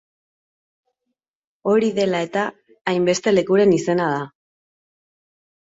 Hori 1.73 1.91
dela 1.99 2.23
eta, 2.29 2.47
hainbeste 2.95 3.37
lekuren 3.39 3.79
izena 3.81 4.13
da. 4.17 4.27